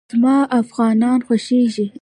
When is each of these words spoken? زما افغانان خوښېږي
زما 0.13 0.35
افغانان 0.59 1.19
خوښېږي 1.27 1.85